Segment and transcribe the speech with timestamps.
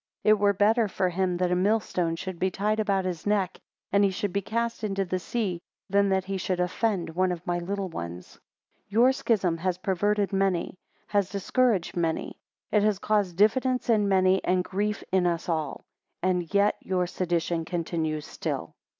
[0.23, 3.59] It were better for him, that a mill stone should be tied about his neck,
[3.91, 7.45] and he should be cast into the sea, than that he should offend one of
[7.45, 8.39] my little ones.
[8.85, 10.73] 19 Your schism has perverted many,
[11.05, 12.39] has discouraged many:
[12.71, 15.83] it has caused diffidence in many, and grief in us all.
[16.23, 18.73] And yet your sedition continues still.